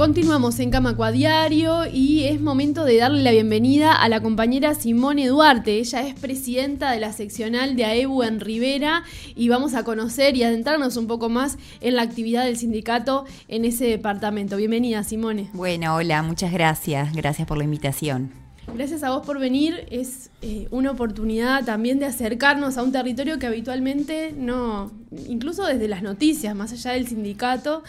Continuamos 0.00 0.58
en 0.60 0.70
Camacua 0.70 1.12
Diario 1.12 1.84
y 1.84 2.24
es 2.24 2.40
momento 2.40 2.86
de 2.86 2.96
darle 2.96 3.22
la 3.22 3.32
bienvenida 3.32 3.92
a 3.92 4.08
la 4.08 4.22
compañera 4.22 4.74
Simone 4.74 5.26
Duarte. 5.26 5.78
Ella 5.78 6.00
es 6.00 6.14
presidenta 6.14 6.92
de 6.92 7.00
la 7.00 7.12
seccional 7.12 7.76
de 7.76 7.84
AEBU 7.84 8.22
en 8.22 8.40
Rivera 8.40 9.02
y 9.36 9.50
vamos 9.50 9.74
a 9.74 9.84
conocer 9.84 10.38
y 10.38 10.42
adentrarnos 10.42 10.96
un 10.96 11.06
poco 11.06 11.28
más 11.28 11.58
en 11.82 11.96
la 11.96 12.02
actividad 12.02 12.46
del 12.46 12.56
sindicato 12.56 13.26
en 13.46 13.66
ese 13.66 13.88
departamento. 13.88 14.56
Bienvenida, 14.56 15.04
Simone. 15.04 15.50
Bueno, 15.52 15.94
hola, 15.94 16.22
muchas 16.22 16.50
gracias. 16.50 17.12
Gracias 17.12 17.46
por 17.46 17.58
la 17.58 17.64
invitación. 17.64 18.39
Gracias 18.74 19.02
a 19.02 19.10
vos 19.10 19.26
por 19.26 19.38
venir. 19.38 19.86
Es 19.90 20.30
eh, 20.42 20.68
una 20.70 20.92
oportunidad 20.92 21.64
también 21.64 21.98
de 21.98 22.06
acercarnos 22.06 22.78
a 22.78 22.82
un 22.82 22.92
territorio 22.92 23.38
que 23.38 23.46
habitualmente 23.46 24.32
no, 24.36 24.90
incluso 25.28 25.64
desde 25.64 25.88
las 25.88 26.02
noticias, 26.02 26.54
más 26.54 26.72
allá 26.72 26.92
del 26.92 27.06
sindicato. 27.06 27.82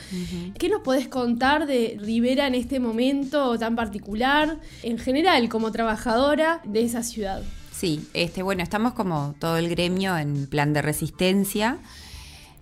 ¿Qué 0.58 0.70
nos 0.70 0.82
podés 0.82 1.08
contar 1.08 1.68
de 1.68 1.98
Rivera 2.00 2.48
en 2.48 2.56
este 2.56 2.80
momento 2.80 3.58
tan 3.58 3.76
particular, 3.76 4.60
en 4.84 4.98
general, 4.98 5.50
como 5.50 5.72
trabajadora 5.72 6.62
de 6.66 6.84
esa 6.84 7.04
ciudad? 7.04 7.42
Sí, 7.72 8.06
este, 8.14 8.44
bueno, 8.44 8.64
estamos 8.64 8.94
como 8.94 9.36
todo 9.40 9.58
el 9.58 9.70
gremio 9.70 10.18
en 10.18 10.48
plan 10.48 10.74
de 10.74 10.82
resistencia, 10.82 11.80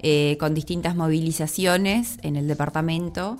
eh, 0.02 0.38
con 0.40 0.54
distintas 0.54 0.96
movilizaciones 0.96 2.20
en 2.22 2.36
el 2.36 2.48
departamento 2.48 3.38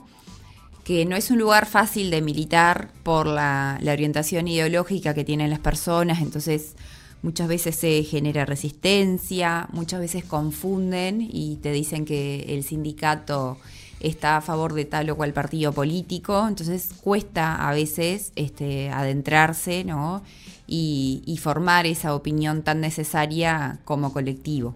que 0.90 1.06
no 1.06 1.16
es 1.16 1.30
un 1.30 1.38
lugar 1.38 1.68
fácil 1.68 2.10
de 2.10 2.20
militar 2.20 2.90
por 3.04 3.28
la, 3.28 3.80
orientación 3.80 4.48
ideológica 4.48 5.14
que 5.14 5.24
tienen 5.24 5.52
las 5.52 5.60
personas, 5.60 6.20
entonces 6.20 6.74
muchas 7.22 7.48
veces 7.48 7.76
se 7.76 8.02
genera 8.02 8.44
resistencia, 8.44 9.68
muchas 9.72 10.00
veces 10.00 10.26
confunden 10.26 11.22
y 11.22 11.58
te 11.58 11.72
dicen 11.74 12.06
que 12.06 12.56
el 12.56 12.64
sindicato 12.64 13.60
está 14.00 14.38
a 14.38 14.42
favor 14.42 14.74
de 14.74 14.86
tal 14.86 15.12
o 15.12 15.16
cual 15.16 15.32
partido 15.32 15.74
político, 15.74 16.48
entonces 16.48 16.90
cuesta 17.02 17.70
a 17.70 17.72
veces 17.72 18.32
este, 18.36 18.90
adentrarse 18.90 19.84
¿no? 19.84 20.24
y, 20.66 21.40
formar 21.40 21.86
esa 21.86 22.16
opinión 22.16 22.64
tan 22.64 22.82
necesaria 22.82 23.78
como 23.86 24.12
colectivo. 24.12 24.74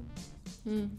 Mm. 0.65 0.91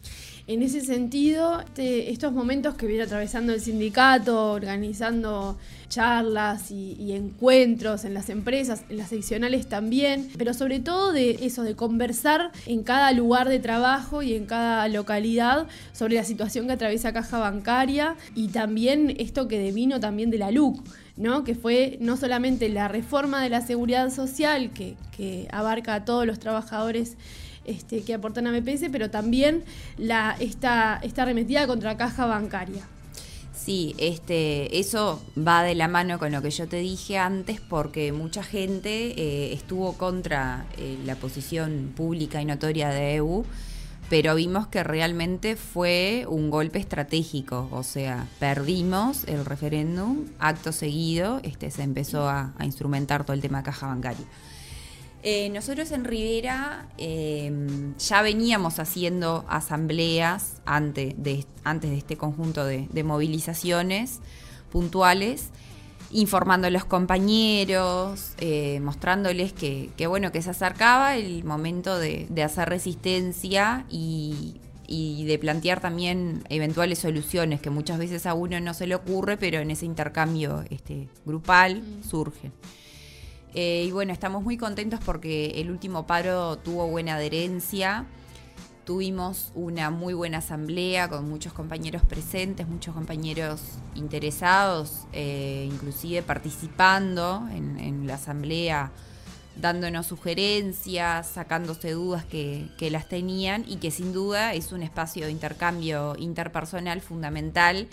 En 0.47 0.63
ese 0.63 0.83
sentido, 0.83 1.61
este, 1.61 2.11
estos 2.11 2.35
momentos 2.35 2.75
que 2.75 2.87
viene 2.87 3.05
atravesando 3.05 3.55
el 3.55 3.63
sindicato, 3.63 4.53
organizando 4.53 5.57
charlas 5.89 6.71
y, 6.71 7.13
encuentros 7.13 8.05
en 8.05 8.13
las 8.13 8.29
empresas, 8.29 8.85
en 8.91 8.99
las 8.99 9.09
seccionales 9.09 9.69
también, 9.69 10.29
pero 10.37 10.53
sobre 10.53 10.81
todo 10.81 11.13
de 11.13 11.39
eso, 11.43 11.63
de 11.63 11.75
conversar 11.75 12.51
en 12.67 12.83
cada 12.83 13.13
lugar 13.13 13.49
de 13.49 13.59
trabajo 13.59 14.23
y 14.23 14.35
en 14.35 14.45
cada 14.45 14.87
localidad 14.89 15.67
sobre 15.93 16.17
la 16.17 16.25
situación 16.25 16.67
que 16.67 16.75
atraviesa 16.75 17.15
Caja 17.15 17.39
Bancaria 17.39 18.17
y 18.35 18.49
también 18.49 19.15
esto 19.19 19.49
que 19.49 19.59
devino 19.59 19.99
también 19.99 20.31
de 20.31 20.39
la 20.39 20.51
LUC. 20.51 20.85
¿no? 21.17 21.45
que 21.45 21.55
fue 21.55 21.97
no 22.01 22.17
solamente 22.17 22.69
la 22.69 22.89
reforma 22.89 23.41
de 23.41 23.49
la 23.49 23.61
seguridad 23.61 24.11
social 24.11 24.73
que, 24.73 24.97
que 25.17 25.47
abarca 25.53 25.95
a 25.95 26.05
todos 26.05 26.27
los 26.27 26.41
trabajadores 26.41 27.17
este, 27.65 28.03
que 28.03 28.15
aportan 28.15 28.47
a 28.47 28.53
BPS, 28.53 28.87
pero 28.91 29.11
también 29.11 29.65
la, 29.99 30.37
esta, 30.41 31.01
esta 31.03 31.23
arremetida 31.23 31.67
contra 31.67 31.97
caja 31.97 32.27
bancaria. 32.27 32.87
Sí, 33.65 33.95
este, 33.99 34.79
eso 34.79 35.23
va 35.39 35.63
de 35.63 35.75
la 35.75 35.89
mano 35.89 36.19
con 36.19 36.33
lo 36.33 36.43
que 36.43 36.51
yo 36.51 36.69
te 36.69 36.77
dije 36.77 37.17
antes, 37.17 37.63
porque 37.63 38.13
mucha 38.13 38.43
gente 38.43 39.15
eh, 39.19 39.55
estuvo 39.55 39.95
contra 39.95 40.67
eh, 40.77 40.99
la 41.07 41.15
posición 41.15 41.93
pública 41.97 42.43
y 42.43 42.45
notoria 42.45 42.91
de 42.91 43.15
EU, 43.15 43.45
pero 44.11 44.35
vimos 44.35 44.67
que 44.67 44.85
realmente 44.85 45.57
fue 45.57 46.27
un 46.29 46.51
golpe 46.51 46.79
estratégico, 46.79 47.69
o 47.73 47.83
sea, 47.83 48.27
perdimos 48.39 49.25
el 49.25 49.47
referéndum, 49.47 50.27
acto 50.39 50.71
seguido, 50.73 51.41
este, 51.43 51.71
se 51.71 51.85
empezó 51.85 52.29
a, 52.29 52.53
a 52.59 52.67
instrumentar 52.67 53.25
todo 53.25 53.33
el 53.33 53.41
tema 53.41 53.59
de 53.59 53.65
caja 53.65 53.87
bancaria. 53.87 54.27
Eh, 55.27 55.49
nosotros 55.49 55.91
en 55.91 56.05
Rivera 56.05 56.87
em, 56.99 57.97
ya 57.97 58.21
veníamos 58.21 58.79
haciendo 58.79 59.47
asambleas 59.49 60.61
antes 60.67 61.15
de, 61.17 61.47
antes 61.65 61.91
de 61.91 61.97
este 61.97 62.19
conjunto 62.19 62.67
de, 62.67 63.05
movilizaciones 63.05 64.21
puntuales, 64.71 65.49
informando 66.11 66.67
a 66.67 66.71
los 66.71 66.85
compañeros, 66.85 68.35
eh, 68.37 68.81
mostrándoles 68.81 69.55
que, 69.55 69.95
bueno, 70.07 70.31
que 70.31 70.43
se 70.43 70.51
acercaba 70.51 71.17
el 71.17 71.43
momento 71.43 71.99
de, 71.99 72.29
hacer 72.45 72.69
resistencia 72.69 73.87
y, 73.89 74.61
de 75.27 75.39
plantear 75.39 75.81
también 75.81 76.45
eventuales 76.51 76.99
soluciones 76.99 77.63
que 77.63 77.71
muchas 77.71 77.99
veces 77.99 78.27
a 78.27 78.35
uno 78.35 78.61
no 78.61 78.75
se 78.75 78.87
le 78.87 78.95
ocurre, 78.95 79.39
pero 79.39 79.61
en 79.61 79.71
ese 79.71 79.87
intercambio 79.87 80.65
este, 80.69 81.09
grupal 81.25 81.81
mm. 81.81 82.05
surgen. 82.07 82.53
Eh, 83.55 83.85
y 83.87 83.93
bueno, 83.93 84.13
estamos 84.13 84.43
muy 84.43 84.57
contentos 84.57 84.99
porque 85.05 85.53
el 85.61 85.71
último 85.71 86.07
paro 86.07 86.59
tuvo 86.59 86.89
buena 86.89 87.15
adherencia. 87.15 88.05
Tuvimos 88.85 89.53
una 89.55 89.91
muy 89.91 90.13
buena 90.13 90.39
asamblea 90.39 91.09
con 91.09 91.31
muchos 91.31 91.53
compañeros 91.53 92.03
presentes, 92.03 92.69
muchos 92.69 92.95
compañeros 92.95 93.63
interesados, 93.95 95.07
eh, 95.13 95.67
inclusive 95.73 96.23
participando 96.23 97.49
en, 97.51 98.07
la 98.07 98.17
asamblea, 98.17 98.91
dándonos 99.57 100.07
sugerencias, 100.07 101.29
sacándose 101.29 101.93
dudas 101.93 102.27
que, 102.27 102.69
que 102.77 102.91
las 102.91 103.09
tenían 103.09 103.65
y 103.67 103.77
que 103.77 103.91
sin 103.91 104.13
duda 104.13 104.53
es 104.53 104.73
un 104.73 104.83
espacio 104.83 105.25
de 105.25 105.33
intercambio 105.33 106.15
interpersonal 106.19 107.01
fundamental 107.01 107.89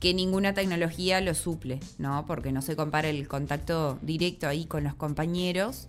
que 0.00 0.12
ninguna 0.12 0.54
tecnología 0.54 1.20
lo 1.20 1.34
suple, 1.34 1.80
¿no? 1.98 2.26
Porque 2.26 2.52
no 2.52 2.62
se 2.62 2.76
compara 2.76 3.08
el 3.08 3.26
contacto 3.28 3.98
directo 4.02 4.46
ahí 4.46 4.66
con 4.66 4.84
los 4.84 4.94
compañeros. 4.94 5.88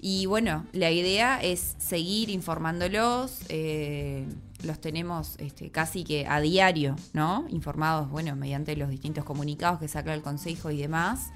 Y 0.00 0.26
bueno, 0.26 0.66
la 0.72 0.90
idea 0.90 1.40
es 1.42 1.76
seguir 1.78 2.28
informándolos. 2.28 3.38
Eh, 3.48 4.26
los 4.62 4.78
tenemos 4.80 5.36
este, 5.38 5.70
casi 5.70 6.04
que 6.04 6.26
a 6.26 6.40
diario, 6.40 6.96
¿no? 7.14 7.46
Informados, 7.48 8.10
bueno, 8.10 8.36
mediante 8.36 8.76
los 8.76 8.90
distintos 8.90 9.24
comunicados 9.24 9.80
que 9.80 9.88
saca 9.88 10.12
el 10.12 10.22
Consejo 10.22 10.70
y 10.70 10.76
demás. 10.76 11.30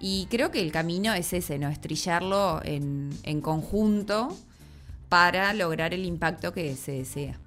Y 0.00 0.26
creo 0.30 0.50
que 0.50 0.60
el 0.60 0.72
camino 0.72 1.14
es 1.14 1.32
ese, 1.32 1.58
¿no? 1.58 1.68
Estrellarlo 1.68 2.60
en, 2.64 3.10
en 3.22 3.40
conjunto 3.40 4.36
para 5.08 5.54
lograr 5.54 5.94
el 5.94 6.04
impacto 6.04 6.52
que 6.52 6.74
se 6.74 6.92
desea. 6.92 7.38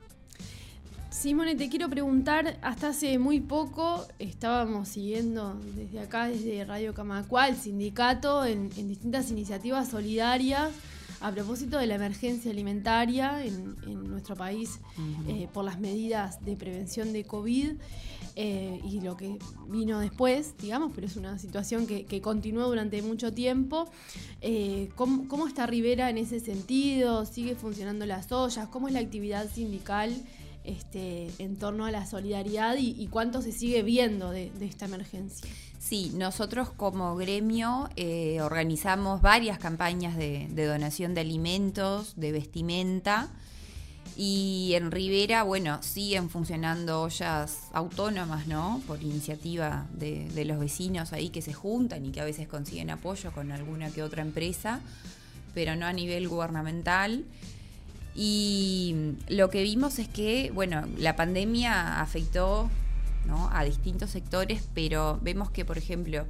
Simone, 1.19 1.56
te 1.56 1.68
quiero 1.68 1.90
preguntar, 1.90 2.57
hasta 2.62 2.88
hace 2.88 3.19
muy 3.19 3.41
poco 3.41 4.07
estábamos 4.19 4.88
siguiendo 4.88 5.59
desde 5.75 6.00
acá, 6.00 6.30
desde 6.30 6.63
Radio 6.63 6.94
Camacua, 6.94 7.50
el 7.50 7.57
sindicato 7.57 8.46
en, 8.46 8.69
distintas 8.69 9.30
iniciativas 9.30 9.90
solidarias 9.90 10.72
a 11.19 11.30
propósito 11.30 11.78
de 11.78 11.88
la 11.88 11.96
emergencia 11.96 12.50
alimentaria 12.52 13.44
en, 13.44 13.75
nuestro 14.09 14.38
país 14.38 14.80
eh, 15.28 15.50
por 15.52 15.66
las 15.66 15.78
medidas 15.78 16.44
de 16.46 16.56
prevención 16.56 17.12
de 17.12 17.25
COVID 17.25 17.72
eh, 18.38 18.80
y 18.90 19.01
lo 19.01 19.18
que 19.18 19.38
vino 19.68 20.00
después, 20.00 20.56
digamos, 20.57 20.94
pero 20.96 21.06
es 21.06 21.18
una 21.18 21.38
situación 21.38 21.86
que, 21.86 22.22
continuó 22.22 22.68
durante 22.68 23.01
mucho 23.01 23.34
tiempo. 23.34 23.90
Eh, 24.40 24.88
¿cómo, 24.96 25.28
¿Cómo 25.28 25.47
está 25.50 25.66
Rivera 25.66 26.09
en 26.09 26.18
ese 26.18 26.40
sentido? 26.40 27.25
¿Sigue 27.25 27.56
funcionando 27.56 28.06
las 28.06 28.31
ollas? 28.31 28.69
¿Cómo 28.69 28.88
es 28.88 28.94
la 28.94 29.01
actividad 29.01 29.50
sindical? 29.51 30.16
Este, 30.64 31.30
en 31.40 31.56
torno 31.56 31.86
a 31.86 31.92
la 31.92 32.06
solidaridad 32.06 32.75
y, 32.78 33.08
cuánto 33.08 33.42
se 33.42 33.52
sigue 33.52 33.81
viendo 33.81 34.31
de, 34.31 34.52
esta 34.62 34.86
emergencia. 34.86 35.50
Sí, 35.80 36.12
nosotros 36.16 36.70
como 36.70 37.16
gremio 37.16 37.90
eh, 37.96 38.42
organizamos 38.42 39.22
varias 39.22 39.58
campañas 39.58 40.18
de, 40.18 40.48
donación 40.53 41.16
de 41.16 41.22
alimentos, 41.22 42.14
de 42.18 42.31
vestimenta. 42.31 43.30
Y 44.18 44.74
en 44.74 44.92
Rivera, 44.92 45.44
bueno, 45.44 45.81
siguen 45.81 46.30
funcionando 46.30 47.03
ollas 47.03 47.69
autónomas, 47.72 48.48
¿no? 48.48 48.81
Por 48.86 49.01
iniciativa 49.01 49.88
de, 49.94 50.28
de, 50.30 50.44
los 50.44 50.60
vecinos 50.60 51.13
ahí 51.13 51.30
que 51.30 51.42
se 51.42 51.54
juntan 51.54 52.06
y 52.06 52.12
que 52.12 52.19
a 52.19 52.25
veces 52.25 52.48
consiguen 52.50 52.89
apoyo 52.89 53.31
con 53.31 53.54
alguna 53.54 53.89
que 53.92 54.04
otra 54.04 54.22
empresa, 54.22 54.81
pero 55.54 55.78
no 55.78 55.86
a 55.86 55.94
nivel 55.94 56.28
gubernamental. 56.28 57.24
Y 58.21 59.16
lo 59.30 59.50
que 59.50 59.63
vimos 59.63 59.98
es 59.98 60.10
que, 60.10 60.51
bueno, 60.54 60.86
la 60.98 61.16
pandemia 61.16 62.01
afectó 62.01 62.69
a 63.54 63.63
distintos 63.63 64.10
sectores, 64.10 64.68
pero 64.74 65.19
vemos 65.21 65.51
que, 65.51 65.63
por 65.63 65.77
ejemplo, 65.77 66.25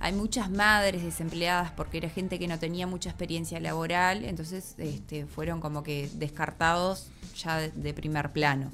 hay 0.00 0.14
muchas 0.14 0.50
madres 0.50 1.02
desempleadas 1.02 1.72
porque 1.72 1.98
era 1.98 2.08
gente 2.08 2.38
que 2.38 2.48
no 2.48 2.58
tenía 2.58 2.86
mucha 2.86 3.10
experiencia 3.10 3.60
laboral, 3.60 4.24
entonces 4.24 4.76
este, 4.78 5.26
fueron 5.26 5.60
como 5.60 5.82
que 5.82 6.08
descartados 6.14 7.08
ya 7.36 7.58
de, 7.58 7.92
primer 7.92 8.32
plano. 8.32 8.70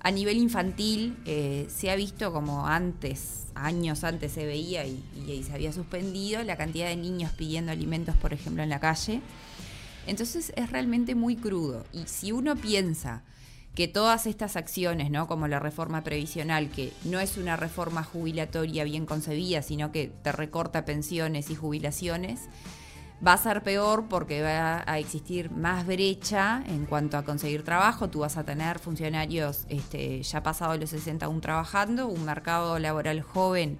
A 0.00 0.10
nivel 0.10 0.38
infantil 0.38 1.18
eh, 1.26 1.66
se 1.68 1.90
ha 1.90 1.96
visto 1.96 2.32
como 2.32 2.66
antes, 2.66 3.48
años 3.54 4.04
antes 4.04 4.32
se 4.32 4.46
veía 4.46 4.86
y, 4.86 5.04
y 5.28 5.42
se 5.42 5.52
había 5.52 5.74
suspendido 5.74 6.42
la 6.44 6.56
cantidad 6.56 6.88
de 6.88 6.96
niños 6.96 7.30
pidiendo 7.32 7.72
alimentos, 7.72 8.16
por 8.16 8.32
ejemplo, 8.32 8.62
en 8.62 8.70
la 8.70 8.80
calle. 8.80 9.20
Entonces 10.06 10.52
es 10.56 10.70
realmente 10.70 11.14
muy 11.14 11.36
crudo. 11.36 11.84
Y 11.92 12.06
si 12.06 12.32
uno 12.32 12.56
piensa 12.56 13.22
que 13.74 13.88
todas 13.88 14.26
estas 14.26 14.56
acciones, 14.56 15.10
¿no? 15.10 15.26
como 15.26 15.48
la 15.48 15.58
reforma 15.58 16.04
previsional, 16.04 16.70
que 16.70 16.92
no 17.04 17.18
es 17.18 17.36
una 17.36 17.56
reforma 17.56 18.04
jubilatoria 18.04 18.84
bien 18.84 19.04
concebida, 19.04 19.62
sino 19.62 19.90
que 19.90 20.12
te 20.22 20.30
recorta 20.30 20.84
pensiones 20.84 21.50
y 21.50 21.56
jubilaciones, 21.56 22.48
va 23.26 23.32
a 23.32 23.38
ser 23.38 23.62
peor 23.62 24.06
porque 24.08 24.42
va 24.42 24.84
a 24.86 24.98
existir 24.98 25.50
más 25.50 25.86
brecha 25.86 26.62
en 26.68 26.86
cuanto 26.86 27.16
a 27.16 27.24
conseguir 27.24 27.64
trabajo. 27.64 28.08
Tú 28.08 28.20
vas 28.20 28.36
a 28.36 28.44
tener 28.44 28.78
funcionarios 28.78 29.66
este, 29.68 30.22
ya 30.22 30.42
pasados 30.42 30.78
los 30.78 30.90
60 30.90 31.26
aún 31.26 31.40
trabajando, 31.40 32.06
un 32.06 32.24
mercado 32.24 32.78
laboral 32.78 33.22
joven 33.22 33.78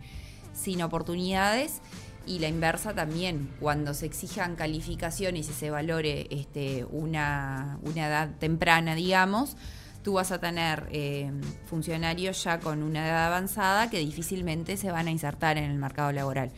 sin 0.53 0.83
oportunidades 0.83 1.81
y 2.27 2.39
la 2.39 2.49
inversa 2.49 2.95
también, 2.95 3.51
cuando 3.61 3.95
se 3.95 4.07
exijan 4.07 4.57
calificaciones 4.57 5.49
y 5.49 5.53
se 5.53 5.71
valore 5.71 6.27
este, 6.31 6.85
una, 6.85 7.79
una 7.83 8.07
edad 8.07 8.31
temprana, 8.39 8.95
digamos, 8.95 9.57
tú 10.03 10.15
vas 10.15 10.33
a 10.33 10.39
tener 10.39 10.87
eh, 10.93 11.33
funcionarios 11.67 12.45
ya 12.45 12.61
con 12.61 12.83
una 12.83 13.07
edad 13.07 13.27
avanzada 13.27 13.91
que 13.91 13.99
difícilmente 13.99 14.77
se 14.77 14.91
van 14.91 15.09
a 15.09 15.11
insertar 15.11 15.59
en 15.59 15.65
el 15.71 15.79
mercado 15.79 16.13
laboral. 16.13 16.53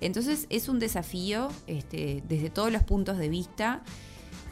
Entonces 0.00 0.46
es 0.50 0.68
un 0.68 0.78
desafío 0.78 1.48
este, 1.66 2.22
desde 2.28 2.50
todos 2.50 2.72
los 2.72 2.82
puntos 2.82 3.18
de 3.18 3.28
vista 3.28 3.82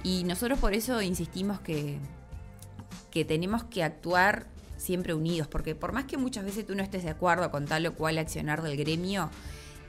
y 0.02 0.24
nosotros 0.24 0.58
por 0.58 0.74
eso 0.74 1.02
insistimos 1.02 1.60
que, 1.60 1.98
que 3.10 3.24
tenemos 3.24 3.64
que 3.64 3.82
actuar 3.82 4.46
siempre 4.76 5.14
unidos, 5.14 5.48
porque 5.48 5.74
por 5.74 5.92
más 5.92 6.04
que 6.04 6.16
muchas 6.16 6.44
veces 6.44 6.66
tú 6.66 6.74
no 6.74 6.82
estés 6.82 7.02
de 7.02 7.10
acuerdo 7.10 7.50
con 7.50 7.64
tal 7.66 7.86
o 7.86 7.94
cual 7.94 8.18
accionar 8.18 8.62
del 8.62 8.76
gremio, 8.76 9.30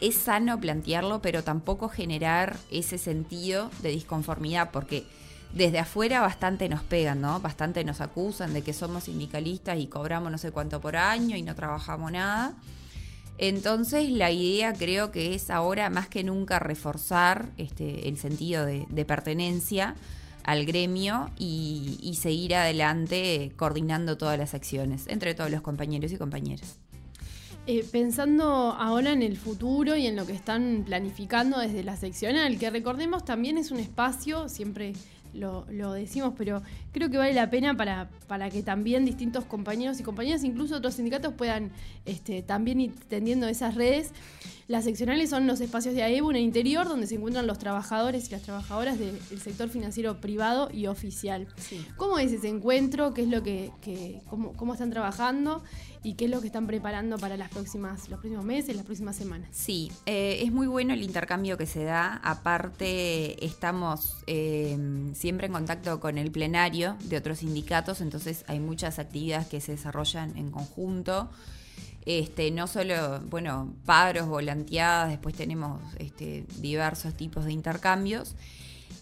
es 0.02 0.16
sano 0.16 0.60
plantearlo, 0.60 1.22
pero 1.22 1.44
tampoco 1.44 1.90
generar 1.90 2.58
ese 2.72 2.98
sentido 2.98 3.72
de 3.82 3.90
disconformidad, 3.90 4.72
porque 4.72 5.06
desde 5.54 5.80
afuera 5.80 6.22
bastante 6.22 6.70
nos 6.70 6.84
pegan, 6.84 7.22
¿no? 7.22 7.40
Bastante 7.40 7.84
nos 7.84 8.02
acusan 8.02 8.54
de 8.54 8.62
que 8.62 8.74
somos 8.74 9.06
sindicalistas 9.06 9.80
y 9.80 9.88
cobramos 9.88 10.32
no 10.32 10.38
sé 10.38 10.52
cuánto 10.52 10.82
por 10.82 10.96
año 10.96 11.36
y 11.36 11.42
no 11.42 11.56
trabajamos 11.56 12.12
nada. 12.12 12.54
Entonces 13.38 14.10
la 14.10 14.32
idea 14.32 14.74
creo 14.74 15.12
que 15.12 15.36
es 15.36 15.50
ahora 15.50 15.90
más 15.90 16.08
que 16.08 16.24
nunca 16.24 16.60
reforzar 16.60 17.52
este, 17.58 18.10
el 18.10 18.18
sentido 18.18 18.66
de, 18.66 19.06
pertenencia 19.06 19.96
al 20.44 20.66
gremio 20.66 21.30
y, 21.38 22.00
y, 22.02 22.16
seguir 22.16 22.56
adelante 22.56 23.52
coordinando 23.56 24.18
todas 24.18 24.40
las 24.40 24.54
acciones 24.54 25.06
entre 25.08 25.36
todos 25.36 25.52
los 25.52 25.62
compañeros 25.62 26.12
y 26.12 26.18
compañeras. 26.18 26.80
Eh, 27.70 27.86
pensando 27.92 28.46
ahora 28.46 29.12
en 29.12 29.22
el 29.22 29.36
futuro 29.36 29.98
y 29.98 30.08
en 30.08 30.16
lo 30.16 30.26
que 30.26 30.32
están 30.32 30.84
planificando 30.86 31.60
desde 31.60 31.84
la 31.84 31.98
seccional, 31.98 32.58
que 32.58 32.70
recordemos 32.70 33.26
también 33.26 33.58
es 33.58 33.72
un 33.72 33.80
espacio, 33.80 34.48
siempre 34.48 34.94
lo, 35.34 35.66
decimos, 35.94 36.34
pero 36.38 36.64
creo 36.94 37.10
que 37.10 37.18
vale 37.18 37.34
la 37.34 37.50
pena 37.50 37.76
para, 37.76 38.10
para 38.28 38.50
que 38.50 38.64
también 38.64 39.04
distintos 39.04 39.44
compañeros 39.44 40.00
y 40.00 40.04
compañeras, 40.04 40.46
incluso 40.46 40.78
otros 40.78 40.94
sindicatos, 40.96 41.34
puedan 41.34 41.72
este, 42.06 42.42
también 42.42 42.80
ir 42.80 42.94
tendiendo 43.10 43.48
esas 43.48 43.76
redes. 43.76 44.12
Las 44.68 44.84
seccionales 44.84 45.30
son 45.30 45.48
los 45.48 45.62
espacios 45.62 45.96
de 45.96 46.04
AEBU 46.04 46.32
en 46.32 46.36
el 46.38 46.44
interior 46.44 46.88
donde 46.88 47.08
se 47.08 47.16
encuentran 47.16 47.48
los 47.48 47.58
trabajadores 47.58 48.28
y 48.28 48.32
las 48.32 48.42
trabajadoras 48.42 49.00
del 49.00 49.18
sector 49.42 49.70
financiero 49.70 50.20
privado 50.20 50.70
y 50.74 50.88
oficial. 50.88 51.48
¿Cómo 51.96 52.20
es 52.20 52.32
ese 52.34 52.50
encuentro? 52.50 53.14
¿Qué 53.14 53.22
es 53.22 53.30
lo 53.30 53.44
que, 53.44 53.72
cómo, 54.30 54.54
cómo, 54.54 54.74
están 54.74 54.90
trabajando? 54.90 55.64
¿Y 56.04 56.14
qué 56.14 56.26
es 56.26 56.32
lo 56.32 56.42
que 56.42 56.48
están 56.48 56.68
preparando 56.68 57.18
para 57.18 57.38
las 57.38 57.50
próximas, 57.50 58.10
los 58.10 58.20
próximos 58.20 58.46
meses, 58.46 58.76
las 58.76 58.86
próximas 58.86 59.16
semanas? 59.16 59.50
Sí, 59.52 59.92
eh, 60.06 60.40
es 60.44 60.52
muy 60.52 60.68
bueno 60.68 60.94
el 60.94 61.02
intercambio 61.02 61.58
que 61.58 61.66
se 61.66 61.84
da. 61.84 62.22
Aparte, 62.24 63.44
estamos 63.46 64.18
eh, 64.28 64.78
siempre 65.14 65.48
en 65.48 65.54
contacto 65.54 66.00
con 66.00 66.18
el 66.18 66.32
plenario 66.32 66.96
de 67.06 67.18
otros 67.18 67.40
sindicatos, 67.40 68.02
entonces 68.02 68.46
hay 68.48 68.60
muchas 68.60 69.00
actividades 69.00 69.48
que 69.48 69.62
se 69.62 69.74
desarrollan 69.74 70.38
en 70.38 70.52
conjunto. 70.52 71.30
Este, 72.06 72.52
no 72.52 72.68
solo, 72.68 73.20
bueno, 73.30 73.74
paros, 73.86 74.28
volanteadas, 74.28 75.10
después 75.10 75.36
tenemos 75.36 75.82
este, 76.00 76.46
diversos 76.60 77.16
tipos 77.16 77.44
de 77.44 77.52
intercambios. 77.52 78.36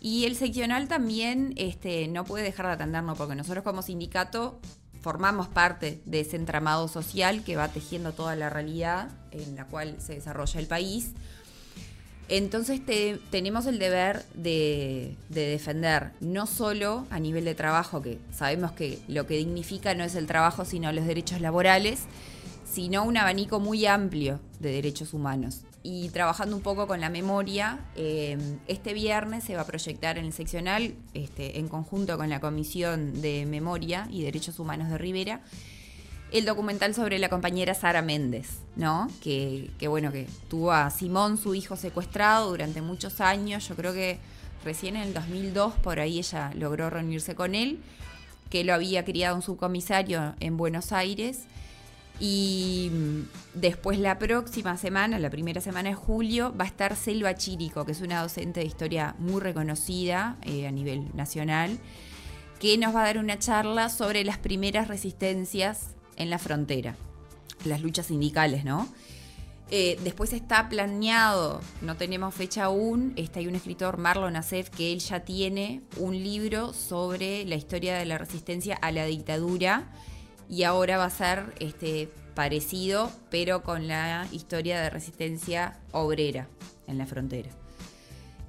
Y 0.02 0.26
el 0.26 0.36
seccional 0.36 0.88
también 0.88 1.54
este, 1.56 2.08
no 2.08 2.26
puede 2.26 2.44
dejar 2.44 2.66
de 2.68 2.74
atendernos, 2.74 3.18
porque 3.18 3.36
nosotros 3.36 3.64
como 3.64 3.82
sindicato 3.82 4.60
formamos 5.06 5.48
parte 5.48 6.02
de 6.06 6.22
ese 6.22 6.36
entramado 6.36 6.88
social 6.88 7.44
que 7.44 7.56
va 7.56 7.68
tejiendo 7.68 8.14
toda 8.14 8.36
la 8.36 8.50
realidad 8.50 9.10
en 9.30 9.56
la 9.56 9.66
cual 9.66 9.98
se 10.00 10.16
desarrolla 10.16 10.60
el 10.60 10.66
país. 10.66 11.12
Entonces 12.28 12.82
tenemos 13.30 13.68
el 13.68 13.78
deber 13.78 14.26
de, 14.34 15.16
defender 15.30 16.14
no 16.22 16.48
solo 16.48 17.06
a 17.12 17.20
nivel 17.20 17.46
de 17.46 17.54
trabajo, 17.54 18.02
que 18.02 18.18
sabemos 18.34 18.72
que 18.72 18.98
lo 19.08 19.28
que 19.28 19.38
dignifica 19.38 19.94
no 19.94 20.04
es 20.04 20.16
el 20.16 20.26
trabajo, 20.26 20.66
sino 20.66 20.92
los 20.92 21.06
derechos 21.06 21.40
laborales, 21.40 22.00
sino 22.68 23.04
un 23.04 23.16
abanico 23.16 23.60
muy 23.60 23.86
amplio 23.86 24.40
de 24.60 24.72
derechos 24.72 25.14
humanos. 25.14 25.66
Y 25.88 26.10
trabajando 26.10 26.56
un 26.56 26.64
poco 26.64 26.88
con 26.88 27.00
la 27.00 27.12
memoria, 27.12 27.78
eh, 27.96 28.40
este 28.66 28.96
viernes 28.96 29.44
se 29.44 29.56
va 29.56 29.62
a 29.62 29.66
proyectar 29.68 30.18
en 30.18 30.26
el 30.26 30.34
seccional, 30.34 30.96
este, 31.14 31.60
en 31.60 31.68
conjunto 31.68 32.18
con 32.18 32.28
la 32.28 32.40
Comisión 32.40 33.22
de 33.22 33.46
Memoria 33.46 34.08
y 34.10 34.24
Derechos 34.24 34.58
Humanos 34.58 34.90
de 34.90 34.98
Rivera, 34.98 35.42
el 36.32 36.44
documental 36.44 36.96
sobre 36.96 37.20
la 37.20 37.30
compañera 37.30 37.76
Sara 37.76 38.02
Méndez, 38.02 38.62
¿no? 38.76 39.12
Que, 39.22 39.70
que, 39.78 39.88
bueno, 39.88 40.12
que 40.12 40.26
tuvo 40.50 40.72
a 40.72 40.90
Simón, 40.90 41.38
su 41.38 41.54
hijo, 41.54 41.76
secuestrado 41.76 42.50
durante 42.50 42.82
muchos 42.82 43.22
años. 43.22 43.68
Yo 43.68 43.76
creo 43.76 43.94
que 43.94 44.18
recién 44.64 44.96
en 44.96 45.04
el 45.04 45.14
2002 45.14 45.76
por 45.84 46.00
ahí 46.00 46.18
ella 46.18 46.52
logró 46.56 46.90
reunirse 46.90 47.36
con 47.36 47.54
él, 47.54 47.80
que 48.50 48.64
lo 48.64 48.74
había 48.74 49.06
criado 49.06 49.36
un 49.36 49.44
subcomisario 49.44 50.34
en 50.40 50.58
Buenos 50.58 50.92
Aires 50.92 51.46
y 52.20 52.90
mm, 52.92 53.60
después 53.60 54.00
la 54.00 54.18
próxima 54.18 54.78
semana, 54.78 55.20
la 55.20 55.30
primera 55.30 55.62
semana 55.62 55.90
de 55.90 55.96
julio, 55.96 56.54
va 56.60 56.66
a 56.66 56.68
estar 56.68 56.96
Selva 56.96 57.36
Chirico, 57.36 57.86
que 57.86 57.92
es 57.92 58.02
una 58.02 58.22
docente 58.22 58.62
de 58.62 58.66
historia 58.66 59.16
muy 59.20 59.42
reconocida 59.42 60.38
eh, 60.44 60.68
a 60.68 60.72
nivel 60.72 61.16
nacional, 61.16 61.78
que 62.60 62.78
nos 62.78 62.96
va 62.96 63.02
a 63.02 63.06
dar 63.06 63.18
una 63.18 63.38
charla 63.38 63.90
sobre 63.90 64.24
las 64.24 64.38
primeras 64.38 64.88
resistencias 64.88 65.96
en 66.16 66.30
la 66.30 66.40
frontera, 66.40 66.96
las 67.66 67.82
luchas 67.82 68.08
sindicales, 68.08 68.64
¿no? 68.64 68.88
Eh, 69.72 70.00
después 70.04 70.32
está 70.32 70.70
planeado, 70.70 71.60
no 71.82 71.98
tenemos 71.98 72.36
fecha 72.36 72.66
aún, 72.66 73.14
está 73.16 73.40
hay 73.40 73.48
un 73.48 73.56
escritor, 73.56 73.98
Marlon 73.98 74.36
Acef, 74.36 74.70
que 74.70 74.94
él 74.94 75.00
ya 75.00 75.22
tiene 75.22 75.82
un 75.98 76.14
libro 76.14 76.72
sobre 76.72 77.44
la 77.46 77.56
historia 77.56 77.98
de 77.98 78.06
la 78.06 78.20
resistencia 78.20 78.76
a 78.76 78.92
la 78.92 79.06
dictadura 79.06 79.92
y 80.50 80.64
ahora 80.64 80.98
va 80.98 81.06
a 81.06 81.10
ser 81.10 81.54
este, 81.60 82.10
parecido, 82.34 83.12
pero 83.30 83.64
con 83.64 83.88
la 83.88 84.28
historia 84.32 84.80
de 84.82 84.90
resistencia 84.90 85.80
obrera 85.92 86.48
en 86.88 86.98
la 86.98 87.06
frontera. 87.06 87.50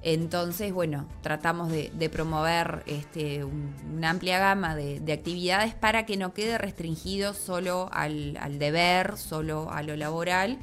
Entonces, 0.03 0.71
bueno, 0.71 1.07
tratamos 1.21 1.69
de, 1.69 2.09
promover 2.09 2.83
este, 2.85 3.43
una 3.43 4.11
amplia 4.11 4.39
gama 4.39 4.75
de, 4.75 5.11
actividades 5.11 5.73
para 5.73 6.05
que 6.05 6.17
no 6.17 6.33
quede 6.33 6.57
restringido 6.57 7.33
solo 7.33 7.89
al, 7.91 8.37
deber, 8.59 9.17
solo 9.17 9.71
a 9.71 9.83
lo 9.83 9.95
laboral 9.95 10.59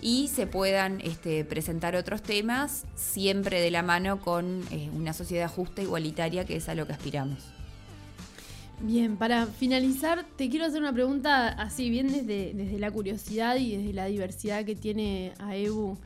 y 0.00 0.28
se 0.28 0.46
puedan 0.46 1.00
este, 1.02 1.44
presentar 1.44 1.94
otros 1.94 2.22
temas 2.22 2.84
siempre 2.94 3.60
de 3.60 3.70
la 3.70 3.82
mano 3.82 4.20
con 4.20 4.62
eh, 4.70 4.90
una 4.92 5.12
sociedad 5.12 5.48
justa, 5.48 5.82
igualitaria, 5.82 6.44
que 6.44 6.56
es 6.56 6.68
a 6.68 6.74
lo 6.74 6.86
que 6.86 6.94
aspiramos. 6.94 7.53
Bien, 8.86 9.16
para 9.16 9.46
finalizar, 9.46 10.26
te 10.36 10.50
quiero 10.50 10.66
hacer 10.66 10.82
una 10.82 10.92
pregunta 10.92 11.48
así, 11.48 11.88
bien 11.88 12.12
desde, 12.12 12.52
desde 12.52 12.78
la 12.78 12.90
curiosidad 12.90 13.56
y 13.56 13.78
desde 13.78 13.94
la 13.94 14.04
diversidad 14.04 14.62
que 14.66 14.76
tiene 14.76 15.32
AEBU 15.38 15.96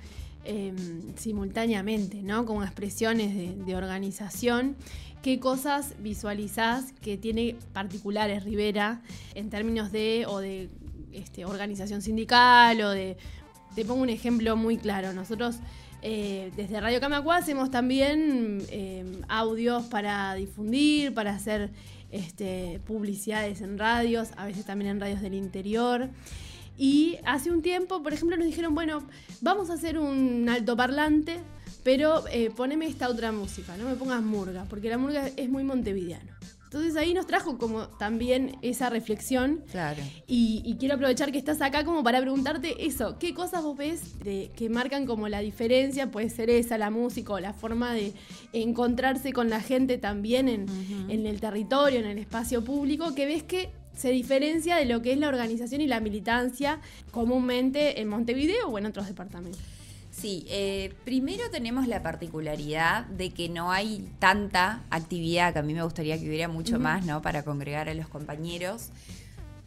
em, 0.45 0.77
simultáneamente, 1.17 2.23
¿no? 2.23 2.47
Como 2.47 2.63
expresiones 2.63 3.67
de, 3.67 3.75
organización. 3.75 4.77
¿Qué 5.23 5.41
cosas 5.41 5.95
visualizás 5.99 6.93
que 7.03 7.17
tiene 7.17 7.57
particulares 7.73 8.45
Rivera 8.45 9.03
en 9.35 9.51
términos 9.51 9.91
de 9.91 10.27
o 10.29 10.39
de 10.39 10.69
este, 11.13 11.47
organización 11.47 12.01
sindical 12.01 12.81
o 12.81 12.91
de. 12.91 13.17
Te 13.75 13.85
pongo 13.85 14.03
un 14.03 14.11
ejemplo 14.11 14.57
muy 14.57 14.77
claro. 14.77 15.13
Nosotros 15.13 15.57
eh, 16.01 16.53
desde 16.55 16.81
Radio 16.81 17.01
Camacua 17.01 17.39
hacemos 17.39 17.73
también 17.73 18.63
em, 18.71 19.21
audios 19.27 19.87
para 19.87 20.35
difundir, 20.35 21.13
para 21.13 21.35
hacer 21.35 21.71
este, 22.11 22.81
publicidades 22.87 23.61
en 23.61 23.79
radios, 23.79 24.31
a 24.37 24.47
veces 24.47 24.65
también 24.65 24.93
en 24.93 25.01
radios 25.01 25.21
del 25.21 25.35
interior. 25.35 26.09
Y 26.77 27.19
hace 27.25 27.51
un 27.51 27.61
tiempo, 27.63 28.03
por 28.03 28.13
ejemplo, 28.13 28.37
nos 28.37 28.47
dijeron, 28.47 28.75
bueno, 28.75 29.03
vamos 29.41 29.69
a 29.71 29.75
hacer 29.75 29.99
un 29.99 30.49
altoparlante, 30.49 31.41
pero 31.83 32.25
eh, 32.29 32.51
poneme 32.51 32.87
esta 32.87 33.09
otra 33.09 33.33
música, 33.33 33.77
no 33.77 33.85
me 33.85 33.97
pongas 33.97 34.23
murga, 34.23 34.65
porque 34.71 34.89
la 34.89 34.99
murga 34.99 35.29
es 35.37 35.49
muy 35.49 35.65
montevideano. 35.65 36.33
Entonces 36.69 36.97
ahí 36.97 37.15
nos 37.15 37.27
trajo 37.27 37.57
como 37.57 37.89
también 37.89 38.59
esa 38.61 38.91
reflexión. 38.91 39.65
Claro. 39.71 40.03
Y, 40.27 40.77
quiero 40.79 40.97
aprovechar 40.97 41.33
que 41.33 41.39
estás 41.39 41.63
acá 41.63 41.83
como 41.83 42.05
para 42.05 42.21
preguntarte 42.21 42.85
eso, 42.87 43.19
¿qué 43.19 43.33
cosas 43.33 43.63
vos 43.63 43.75
ves 43.75 44.19
de, 44.19 44.51
que 44.55 44.69
marcan 44.69 45.07
como 45.07 45.29
la 45.29 45.41
diferencia? 45.41 46.11
Puede 46.11 46.29
ser 46.29 46.51
esa, 46.51 46.77
la 46.77 46.91
música 46.91 47.33
o 47.33 47.41
la 47.41 47.55
forma 47.55 47.95
de 47.95 48.13
encontrarse 48.53 49.33
con 49.33 49.49
la 49.49 49.63
gente 49.63 49.97
también 49.97 50.47
en, 50.47 50.67
en 51.09 51.25
el 51.25 51.41
territorio, 51.41 52.01
en 52.01 52.07
el 52.07 52.19
espacio 52.19 52.63
público, 52.63 53.15
que 53.15 53.25
ves 53.25 53.43
que 53.43 53.71
se 53.97 54.11
diferencia 54.11 54.77
de 54.77 54.85
lo 54.85 55.01
que 55.01 55.13
es 55.13 55.19
la 55.19 55.29
organización 55.29 55.81
y 55.81 55.87
la 55.87 56.01
militancia 56.01 56.81
comúnmente 57.11 57.99
en 58.03 58.09
Montevideo 58.09 58.69
o 58.69 58.79
en 58.79 58.85
otros 58.85 59.07
departamentos. 59.09 59.78
Sí, 60.21 60.45
eh, 60.49 60.95
primero 61.05 61.49
tenemos 61.51 61.87
la 61.87 62.03
particularidad 62.03 63.07
de 63.07 63.31
que 63.31 63.49
no 63.49 63.71
hay 63.71 64.11
tanta 64.19 64.83
actividad, 64.91 65.53
que 65.53 65.61
a 65.61 65.63
mí 65.63 65.75
me 65.75 65.85
gustaría 65.85 66.19
que 66.19 66.27
hubiera 66.27 66.49
mucho 66.49 66.81
más, 66.81 67.07
¿no? 67.07 67.23
Para 67.23 67.45
congregar 67.45 67.89
a 67.89 67.95
los 67.95 68.09
compañeros. 68.09 68.89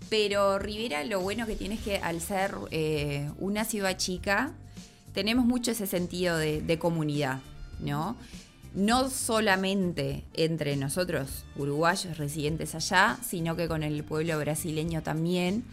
Pero 0.10 0.60
Rivera 0.60 1.05
lo 1.05 1.22
bueno 1.22 1.46
que 1.46 1.55
tiene 1.55 1.75
es 1.75 1.81
que 1.81 1.98
al 2.00 2.20
ser 2.20 2.53
eh, 2.72 3.29
una 3.39 3.63
ciudad 3.63 3.96
chica, 3.96 4.51
tenemos 5.13 5.46
mucho 5.46 5.72
ese 5.72 5.88
sentido 5.88 6.38
de, 6.38 6.77
comunidad, 6.79 7.39
¿no? 7.79 8.17
No 8.75 9.10
solamente 9.10 10.25
entre 10.34 10.75
nosotros, 10.75 11.46
uruguayos 11.55 12.17
residentes 12.17 12.75
allá, 12.75 13.17
sino 13.25 13.55
que 13.55 13.70
con 13.70 13.84
el 13.84 14.03
pueblo 14.03 14.38
brasileño 14.38 15.01
también. 15.01 15.63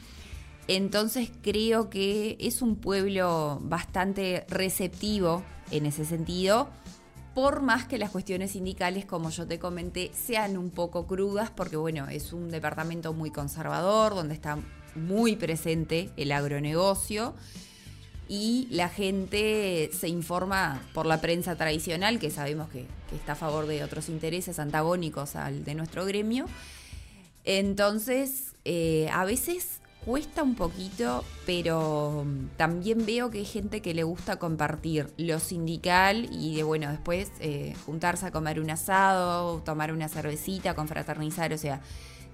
Entonces 0.69 1.31
creo 1.43 1.89
que 1.89 2.37
es 2.39 2.61
un 2.61 2.77
pueblo 2.77 3.59
bastante 3.63 4.45
receptivo 4.49 5.43
en 5.71 5.87
ese 5.87 6.05
sentido, 6.05 6.69
por 7.35 7.63
más 7.63 7.87
que 7.87 7.99
las 7.99 8.11
cuestiones 8.11 8.51
sindicales, 8.51 9.07
como 9.07 9.31
yo 9.31 9.47
te 9.47 9.59
comenté, 9.59 10.11
sean 10.13 10.59
un 10.59 10.71
poco 10.71 11.07
crudas, 11.07 11.51
porque 11.51 11.77
bueno, 11.77 12.09
es 12.09 12.33
un 12.33 12.51
departamento 12.51 13.13
muy 13.13 13.31
conservador, 13.31 14.15
donde 14.15 14.35
está 14.35 14.59
muy 14.95 15.37
presente 15.37 16.11
el 16.17 16.33
agronegocio 16.33 17.35
y 18.29 18.67
la 18.71 18.89
gente 18.89 19.89
se 19.93 20.09
informa 20.09 20.83
por 20.93 21.07
la 21.07 21.21
prensa 21.21 21.57
tradicional, 21.57 22.19
que 22.19 22.31
sabemos 22.31 22.69
que, 22.69 22.87
está 23.15 23.33
a 23.33 23.37
favor 23.37 23.67
de 23.67 23.83
otros 23.85 24.11
intereses 24.11 24.59
antagónicos 24.59 25.35
al 25.35 25.65
de 25.65 25.75
nuestro 25.75 26.05
gremio. 26.05 26.45
Entonces, 27.45 28.53
eh, 28.67 29.09
a 29.13 29.25
veces 29.25 29.81
cuesta 30.05 30.43
un 30.43 30.55
poquito, 30.55 31.25
pero 31.47 32.25
mm, 32.25 32.57
también 32.57 33.05
veo 33.05 33.31
que 33.31 33.39
hay 33.39 33.45
gente 33.45 33.83
que 33.83 33.95
le 33.95 34.03
gusta 34.03 34.39
compartir 34.39 35.13
lo 35.17 35.39
sindical 35.39 36.29
y 36.33 36.57
de, 36.57 36.63
bueno, 36.63 36.91
después 36.91 37.31
eh, 37.41 37.75
juntarse 37.85 38.27
a 38.27 38.31
comer 38.31 38.61
un 38.61 38.71
asado, 38.71 39.61
tomar 39.65 39.93
una 39.93 40.09
cervecita, 40.09 40.75
confraternizar, 40.75 41.53
o 41.53 41.59
sea, 41.59 41.81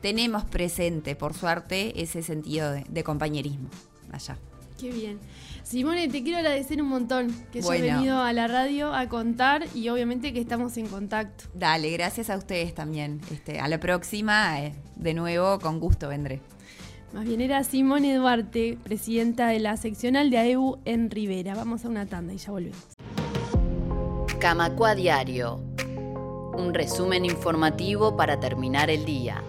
tenemos 0.00 0.44
presente, 0.44 1.16
por 1.16 1.33
suerte, 1.33 2.02
ese 2.02 2.23
sentido 2.23 2.73
de, 2.73 3.04
compañerismo 3.04 3.71
allá. 4.12 4.37
Qué 4.78 4.90
bien. 4.90 5.18
Simone, 5.62 6.09
te 6.09 6.23
quiero 6.23 6.38
agradecer 6.38 6.83
un 6.83 6.88
montón 6.88 7.35
que 7.50 7.61
hayas 7.61 7.80
venido 7.80 8.21
a 8.21 8.33
la 8.35 8.47
radio 8.47 8.92
a 8.92 9.09
contar 9.09 9.64
y 9.75 9.88
obviamente 9.88 10.35
que 10.35 10.40
estamos 10.40 10.76
en 10.76 10.88
contacto. 10.88 11.44
Dale, 11.54 11.90
gracias 11.90 12.28
a 12.28 12.37
ustedes 12.37 12.75
también. 12.75 13.21
Este, 13.30 13.61
a 13.61 13.68
la 13.68 13.80
próxima, 13.80 14.61
eh, 14.61 14.75
de 14.97 15.14
nuevo, 15.14 15.59
con 15.59 15.80
gusto 15.80 16.09
vendré. 16.09 16.42
Más 17.14 17.26
bien 17.26 17.40
era 17.40 17.62
Simone 17.62 18.16
Duarte, 18.16 18.76
presidenta 18.83 19.47
de 19.47 19.61
la 19.61 19.76
seccional 19.76 20.30
de 20.30 20.38
AEU 20.38 20.78
en 20.85 21.11
Rivera. 21.12 21.54
Vamos 21.54 21.85
a 21.85 21.88
una 21.88 22.06
tanda 22.06 22.35
y 22.35 22.38
ya 22.38 22.50
volvemos. 22.50 22.88
Camacua 24.40 24.97
Diario. 24.97 25.61
Un 26.59 26.75
resumen 26.75 27.25
informativo 27.25 28.16
para 28.16 28.40
terminar 28.40 28.90
el 28.90 29.04
día. 29.04 29.44